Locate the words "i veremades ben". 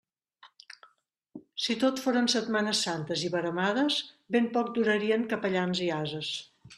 3.27-4.51